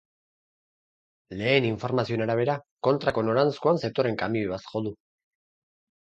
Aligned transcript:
Lehen 1.41 1.67
informazioen 1.67 2.23
arabera, 2.25 2.55
kontrako 2.87 3.23
noranzkoan 3.27 3.81
zetorren 3.83 4.17
kamioi 4.23 4.47
bat 4.53 4.65
jo 4.71 4.83
du. 4.87 4.95